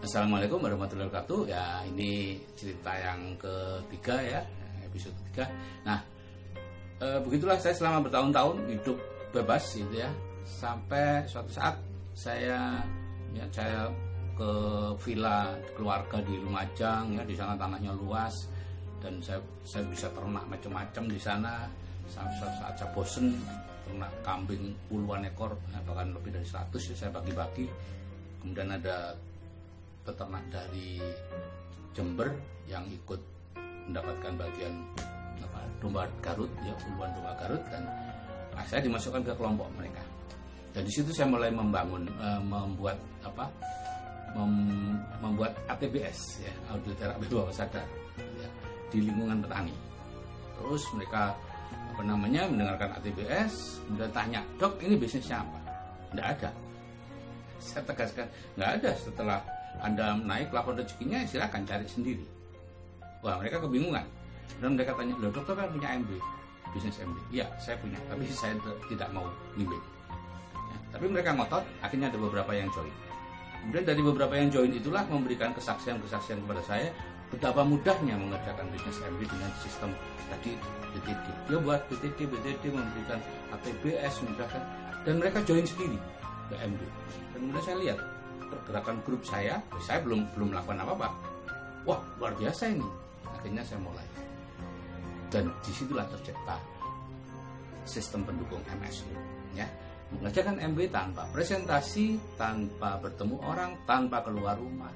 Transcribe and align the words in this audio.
Assalamualaikum 0.00 0.64
warahmatullahi 0.64 1.12
wabarakatuh. 1.12 1.52
Ya, 1.52 1.84
ini 1.84 2.40
cerita 2.56 2.88
yang 2.88 3.36
ketiga 3.36 4.16
ya, 4.24 4.40
episode 4.80 5.12
ketiga. 5.28 5.52
Nah, 5.84 6.00
e, 6.96 7.20
begitulah 7.20 7.60
saya 7.60 7.76
selama 7.76 8.08
bertahun-tahun 8.08 8.64
hidup 8.80 8.96
bebas 9.28 9.60
gitu 9.76 10.00
ya. 10.00 10.08
Sampai 10.48 11.28
suatu 11.28 11.52
saat 11.52 11.76
saya 12.16 12.80
ya 13.36 13.44
saya 13.52 13.92
ke 14.40 14.52
villa 15.04 15.52
keluarga 15.76 16.24
di 16.24 16.32
Lumajang 16.40 17.20
ya, 17.20 17.22
di 17.28 17.36
sana 17.36 17.52
tanahnya 17.60 17.92
luas 17.92 18.32
dan 19.04 19.20
saya 19.20 19.44
saya 19.68 19.84
bisa 19.84 20.08
ternak 20.16 20.48
macam-macam 20.48 21.04
di 21.12 21.20
sana. 21.20 21.68
Sampai 22.08 22.40
suatu 22.40 22.56
saat 22.56 22.74
saya 22.80 22.88
bosen 22.96 23.36
ternak 23.84 24.16
kambing 24.24 24.72
puluhan 24.88 25.28
ekor, 25.28 25.52
bahkan 25.84 26.08
lebih 26.16 26.32
dari 26.32 26.48
100 26.48 26.88
ya 26.88 26.96
saya 26.96 27.12
bagi-bagi. 27.12 27.68
Kemudian 28.40 28.80
ada 28.80 29.12
peternak 30.04 30.44
dari 30.48 31.00
Jember 31.92 32.30
yang 32.70 32.86
ikut 32.86 33.18
mendapatkan 33.90 34.32
bagian 34.38 34.74
apa, 35.42 35.60
domba 35.82 36.06
Garut 36.22 36.50
ya 36.62 36.74
puluhan 36.78 37.10
domba 37.18 37.32
Garut 37.42 37.62
dan 37.66 37.82
nah, 38.54 38.64
saya 38.66 38.80
dimasukkan 38.86 39.22
ke 39.26 39.32
kelompok 39.34 39.66
mereka. 39.74 40.02
Dan 40.70 40.86
di 40.86 40.92
situ 40.94 41.10
saya 41.10 41.26
mulai 41.26 41.50
membangun 41.50 42.06
uh, 42.22 42.38
membuat 42.38 42.94
apa 43.26 43.50
mem, 44.38 44.54
membuat 45.18 45.50
ATBS 45.66 46.46
ya 46.46 46.52
audio 46.70 46.94
terapi 46.94 47.26
bawah 47.26 47.50
sadar 47.50 47.82
ya, 48.38 48.48
di 48.94 49.02
lingkungan 49.02 49.42
petani. 49.42 49.74
Terus 50.54 50.82
mereka 50.94 51.34
apa 51.90 52.02
namanya 52.06 52.46
mendengarkan 52.46 52.94
ATBS 53.02 53.82
kemudian 53.82 54.12
tanya 54.14 54.40
dok 54.62 54.78
ini 54.78 54.94
bisnisnya 54.94 55.42
apa? 55.42 55.58
Tidak 56.14 56.26
ada. 56.38 56.50
Saya 57.58 57.82
tegaskan 57.82 58.26
nggak 58.54 58.70
ada 58.78 58.90
setelah 58.94 59.40
anda 59.80 60.16
naik 60.16 60.52
lapor 60.52 60.76
rezekinya 60.76 61.24
silakan 61.24 61.64
cari 61.64 61.86
sendiri. 61.88 62.24
Wah 63.24 63.36
mereka 63.40 63.60
kebingungan. 63.64 64.04
Dan 64.60 64.76
mereka 64.76 64.92
tanya 64.98 65.14
loh 65.16 65.32
dokter 65.32 65.54
kan 65.56 65.70
punya 65.72 65.96
MB 65.96 66.10
bisnis 66.70 67.02
MB 67.02 67.16
iya 67.34 67.46
saya 67.58 67.76
punya 67.82 67.98
tapi 68.06 68.24
saya 68.40 68.54
tidak 68.86 69.08
mau 69.10 69.26
bimbing 69.58 69.82
ya, 70.70 70.76
tapi 70.94 71.06
mereka 71.10 71.34
ngotot 71.34 71.64
akhirnya 71.82 72.08
ada 72.10 72.18
beberapa 72.18 72.52
yang 72.54 72.70
join. 72.70 72.94
Kemudian 73.60 73.84
dari 73.84 74.00
beberapa 74.00 74.34
yang 74.40 74.48
join 74.48 74.72
itulah 74.72 75.04
memberikan 75.04 75.52
kesaksian-kesaksian 75.52 76.40
kepada 76.48 76.62
saya 76.64 76.88
betapa 77.28 77.60
mudahnya 77.62 78.16
mengerjakan 78.16 78.66
bisnis 78.74 78.98
MB 79.04 79.20
dengan 79.22 79.50
sistem 79.62 79.90
tadi 80.26 80.58
BTD 80.90 81.26
dia 81.46 81.58
buat 81.62 81.80
BTD 81.86 82.26
BTD 82.26 82.64
memberikan 82.74 83.18
ATBS 83.54 84.26
memudahkan 84.26 84.62
dan 85.06 85.14
mereka 85.22 85.38
join 85.46 85.62
sendiri 85.62 85.98
ke 86.50 86.54
MB 86.58 86.80
dan 87.30 87.38
kemudian 87.38 87.62
saya 87.62 87.76
lihat 87.78 87.98
pergerakan 88.50 88.98
grup 89.06 89.22
saya 89.22 89.62
saya 89.78 90.02
belum 90.02 90.26
belum 90.34 90.52
melakukan 90.52 90.78
apa 90.82 90.92
apa 90.98 91.08
wah 91.86 92.00
luar 92.18 92.34
biasa 92.36 92.74
ini. 92.74 92.88
Akhirnya 93.30 93.64
saya 93.64 93.80
mulai. 93.80 94.04
Dan 95.30 95.48
di 95.62 95.70
situlah 95.70 96.04
tercipta 96.10 96.58
sistem 97.86 98.26
pendukung 98.26 98.60
MSU 98.66 99.08
ya. 99.54 99.64
Mengerjakan 100.10 100.58
MB 100.74 100.90
tanpa 100.90 101.22
presentasi 101.30 102.18
tanpa 102.34 102.98
bertemu 102.98 103.38
orang 103.46 103.78
tanpa 103.86 104.18
keluar 104.26 104.58
rumah. 104.58 104.90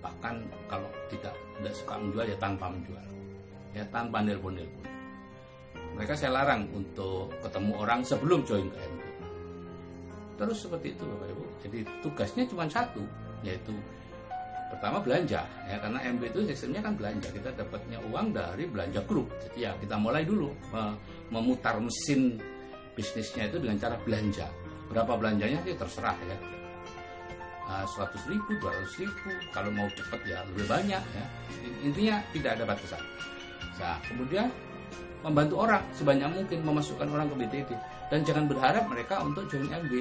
Bahkan 0.00 0.34
kalau 0.72 0.88
tidak 1.12 1.36
tidak 1.60 1.74
suka 1.76 1.94
menjual 2.00 2.24
ya 2.24 2.38
tanpa 2.40 2.72
menjual 2.72 3.08
ya 3.76 3.84
tanpa 3.92 4.18
nelpon 4.24 4.56
nelpon 4.56 4.86
mereka 5.94 6.14
saya 6.14 6.40
larang 6.40 6.66
untuk 6.72 7.30
ketemu 7.42 7.72
orang 7.78 8.00
sebelum 8.06 8.40
join 8.46 8.66
ke 8.70 8.78
MB 8.78 9.07
terus 10.38 10.62
seperti 10.62 10.94
itu 10.94 11.02
Bapak 11.02 11.28
Ibu. 11.34 11.44
Jadi 11.66 11.78
tugasnya 12.00 12.44
cuma 12.46 12.64
satu 12.70 13.02
yaitu 13.42 13.74
pertama 14.68 15.00
belanja 15.00 15.42
ya 15.66 15.76
karena 15.80 15.98
MB 16.14 16.22
itu 16.30 16.38
sistemnya 16.54 16.86
kan 16.86 16.94
belanja. 16.94 17.28
Kita 17.34 17.50
dapatnya 17.58 17.98
uang 18.06 18.30
dari 18.30 18.64
belanja 18.70 19.02
grup. 19.04 19.26
Jadi 19.42 19.66
ya 19.66 19.74
kita 19.76 19.98
mulai 19.98 20.22
dulu 20.22 20.54
memutar 21.34 21.82
mesin 21.82 22.38
bisnisnya 22.94 23.50
itu 23.50 23.58
dengan 23.58 23.76
cara 23.82 23.98
belanja. 24.00 24.46
Berapa 24.88 25.18
belanjanya 25.18 25.60
sih? 25.66 25.76
Terserah 25.76 26.16
ya. 26.24 26.38
Nah, 27.68 27.84
seratus 27.84 28.24
ribu, 28.24 28.56
ratus 28.64 28.96
ribu, 28.96 29.28
kalau 29.52 29.68
mau 29.68 29.84
cepat 29.92 30.24
ya 30.24 30.40
lebih 30.48 30.64
banyak 30.64 31.02
ya. 31.04 31.24
Intinya 31.84 32.16
tidak 32.32 32.56
ada 32.56 32.64
batasan. 32.64 33.04
Nah, 33.76 34.00
kemudian 34.08 34.48
membantu 35.26 35.54
orang 35.66 35.82
sebanyak 35.94 36.30
mungkin 36.30 36.58
memasukkan 36.62 37.08
orang 37.10 37.26
ke 37.30 37.36
BTD 37.42 37.70
dan 38.08 38.20
jangan 38.22 38.44
berharap 38.46 38.84
mereka 38.86 39.20
untuk 39.22 39.44
join 39.50 39.66
MB 39.66 39.92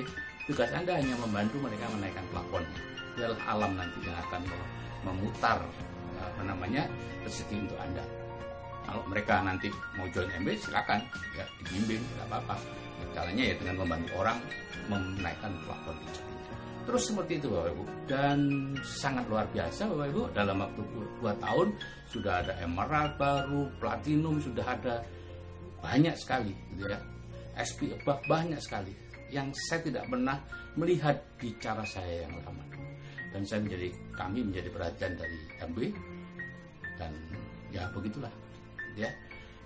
tugas 0.48 0.70
anda 0.72 0.96
hanya 0.96 1.16
membantu 1.20 1.60
mereka 1.60 1.86
menaikkan 1.92 2.26
plafonnya 2.32 2.80
adalah 3.18 3.40
alam 3.50 3.72
nanti 3.74 3.98
yang 4.06 4.18
akan 4.30 4.42
memutar 5.02 5.58
apa 6.18 6.42
namanya 6.46 6.86
rezeki 7.26 7.66
untuk 7.66 7.78
anda 7.82 8.06
kalau 8.88 9.04
mereka 9.12 9.44
nanti 9.44 9.68
mau 10.00 10.08
join 10.16 10.32
MB 10.40 10.48
silakan. 10.64 11.04
Ya 11.36 11.44
dibimbing 11.60 12.00
tidak 12.00 12.26
apa-apa. 12.32 12.56
Caranya 13.12 13.44
ya 13.52 13.56
dengan 13.60 13.76
membantu 13.84 14.12
orang 14.18 14.38
menaikkan 14.88 15.52
plafon 15.68 15.98
terus 16.88 17.12
seperti 17.12 17.44
itu 17.44 17.52
Bapak 17.52 17.76
Ibu. 17.76 17.84
Dan 18.08 18.40
sangat 18.80 19.28
luar 19.28 19.46
biasa 19.52 19.92
Bapak 19.92 20.08
Ibu. 20.08 20.22
Dalam 20.32 20.58
waktu 20.64 20.82
2 21.20 21.44
tahun 21.44 21.68
sudah 22.08 22.34
ada 22.42 22.54
emerald 22.64 23.14
baru 23.20 23.68
platinum 23.78 24.40
sudah 24.40 24.64
ada. 24.64 25.04
Banyak 25.84 26.16
sekali 26.16 26.56
gitu 26.74 26.88
ya. 26.88 26.98
SP 27.60 27.92
above 27.92 28.24
banyak 28.26 28.58
sekali. 28.64 28.96
Yang 29.28 29.60
saya 29.68 29.84
tidak 29.84 30.08
pernah 30.08 30.40
melihat 30.80 31.20
di 31.36 31.52
cara 31.60 31.84
saya 31.84 32.24
yang 32.24 32.34
lama. 32.42 32.64
Dan 33.36 33.44
saya 33.44 33.60
menjadi 33.60 33.92
kami 34.16 34.40
menjadi 34.48 34.72
perhatian 34.72 35.14
dari 35.20 35.40
MB 35.62 35.78
dan 36.98 37.12
ya 37.70 37.86
begitulah 37.94 38.32
ya. 38.98 39.10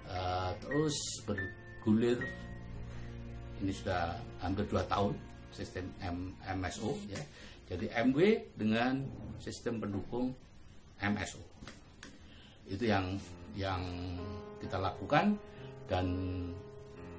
Uh, 0.06 0.52
terus 0.60 0.96
bergulir. 1.24 2.20
Ini 3.62 3.72
sudah 3.72 4.18
hampir 4.42 4.66
dua 4.68 4.84
tahun 4.90 5.16
sistem 5.54 5.88
M 6.04 6.36
MSO 6.44 6.98
ya. 7.08 7.22
Jadi 7.72 7.88
MW 7.88 8.52
dengan 8.60 9.00
sistem 9.40 9.80
pendukung 9.80 10.36
MSO 11.00 11.52
itu 12.72 12.88
yang 12.88 13.20
yang 13.52 13.84
kita 14.64 14.80
lakukan 14.80 15.36
dan 15.92 16.08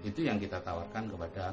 itu 0.00 0.24
yang 0.24 0.40
kita 0.40 0.56
tawarkan 0.64 1.12
kepada 1.12 1.52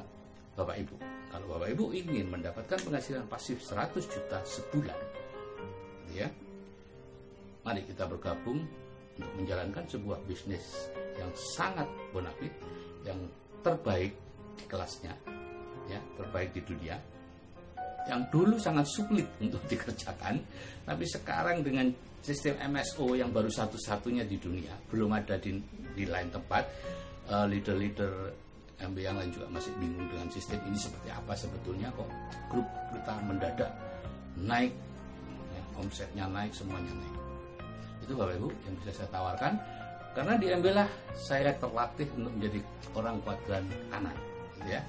Bapak 0.56 0.80
Ibu. 0.80 0.96
Kalau 1.30 1.46
Bapak 1.52 1.70
Ibu 1.76 1.86
ingin 1.94 2.32
mendapatkan 2.32 2.80
penghasilan 2.80 3.28
pasif 3.28 3.60
100 3.62 4.00
juta 4.08 4.40
sebulan, 4.48 5.00
ya, 6.16 6.32
mari 7.68 7.84
kita 7.86 8.08
bergabung 8.08 8.64
menjalankan 9.40 9.86
sebuah 9.88 10.20
bisnis 10.26 10.90
yang 11.20 11.32
sangat 11.36 11.88
bonafit, 12.12 12.52
yang 13.04 13.20
terbaik 13.60 14.16
di 14.56 14.64
kelasnya, 14.68 15.14
ya, 15.92 16.00
terbaik 16.16 16.56
di 16.56 16.62
dunia, 16.64 16.96
yang 18.08 18.24
dulu 18.32 18.56
sangat 18.56 18.88
sulit 18.88 19.28
untuk 19.44 19.60
dikerjakan, 19.68 20.40
tapi 20.88 21.06
sekarang 21.06 21.62
dengan 21.62 21.92
sistem 22.24 22.56
MSO 22.72 23.16
yang 23.16 23.32
baru 23.32 23.52
satu-satunya 23.52 24.24
di 24.24 24.40
dunia, 24.40 24.76
belum 24.88 25.12
ada 25.16 25.36
di, 25.40 25.56
di 25.96 26.08
lain 26.08 26.32
tempat, 26.32 26.64
eh, 27.28 27.46
leader-leader 27.48 28.14
MB 28.80 28.98
yang 29.04 29.20
lain 29.20 29.32
juga 29.36 29.48
masih 29.52 29.76
bingung 29.76 30.08
dengan 30.08 30.28
sistem 30.32 30.60
ini 30.72 30.80
seperti 30.80 31.12
apa 31.12 31.36
sebetulnya 31.36 31.92
kok 31.92 32.08
grup 32.48 32.68
kita 32.96 33.14
mendadak 33.28 33.72
naik 34.40 34.72
ya, 35.52 35.62
omsetnya 35.76 36.26
naik 36.32 36.56
semuanya 36.56 36.96
naik 36.96 37.29
itu 38.10 38.18
Bapak 38.18 38.42
Ibu 38.42 38.50
yang 38.66 38.74
bisa 38.82 38.92
saya 38.98 39.10
tawarkan. 39.14 39.54
Karena 40.18 40.34
di 40.42 40.50
lah 40.50 40.90
saya 41.14 41.54
terlatih 41.62 42.10
untuk 42.18 42.34
menjadi 42.34 42.60
orang 42.98 43.22
kuadran 43.22 43.66
kanan 43.94 44.18
gitu 44.58 44.74
ya. 44.74 44.82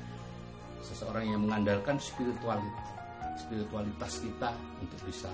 Seseorang 0.81 1.29
yang 1.29 1.45
mengandalkan 1.45 2.01
spiritualitas 2.01 2.89
spiritualitas 3.37 4.13
kita 4.25 4.57
untuk 4.81 5.01
bisa 5.05 5.29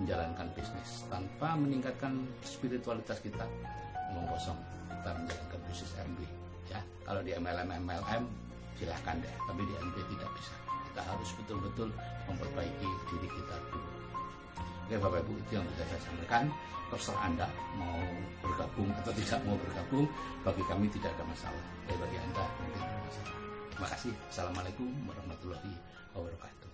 menjalankan 0.00 0.48
bisnis. 0.56 1.04
Tanpa 1.12 1.52
meningkatkan 1.60 2.24
spiritualitas 2.40 3.20
kita 3.20 3.44
ngomong 4.08 4.24
kosong 4.32 4.56
kita 4.88 5.10
menjalankan 5.12 5.60
bisnis 5.68 5.92
MB 6.00 6.18
ya. 6.72 6.80
Kalau 7.04 7.20
di 7.20 7.36
MLM 7.36 7.68
MLM 7.84 8.24
silahkan 8.80 9.20
deh. 9.20 9.34
Tapi 9.44 9.60
di 9.60 9.74
MB 9.76 9.96
tidak 10.16 10.30
bisa. 10.40 10.56
Kita 10.88 11.00
harus 11.04 11.28
betul-betul 11.36 11.88
memperbaiki 12.32 12.88
diri 13.12 13.28
kita 13.28 13.56
dulu 13.68 14.03
oke 14.84 14.94
Bapak 15.00 15.18
Ibu 15.24 15.32
itu 15.40 15.50
yang 15.56 15.64
bisa 15.72 15.84
saya 15.88 16.00
sampaikan. 16.04 16.44
Terserah 16.92 17.20
Anda 17.26 17.48
mau 17.80 17.98
bergabung 18.44 18.92
atau 19.00 19.10
tidak 19.16 19.40
mau 19.48 19.56
bergabung 19.56 20.06
bagi 20.44 20.62
kami 20.68 20.86
tidak 20.92 21.16
ada 21.16 21.24
masalah. 21.26 21.64
Tapi 21.88 21.96
bagi 21.96 22.16
Anda 22.20 22.44
mungkin 22.60 22.80
ada 22.84 22.98
masalah. 23.02 23.34
Terima 23.72 23.88
kasih. 23.90 24.12
Assalamualaikum 24.30 24.90
warahmatullahi 25.08 25.74
wabarakatuh 26.12 26.73